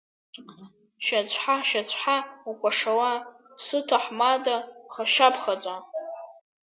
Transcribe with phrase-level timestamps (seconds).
[1.05, 2.17] Шьацәха-шьацәха
[2.49, 3.11] укәашала,
[3.63, 5.75] сыҭаҳмада ԥхашьаԥхаҵа.